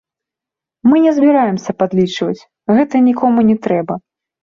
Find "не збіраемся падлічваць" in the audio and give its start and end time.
1.03-2.47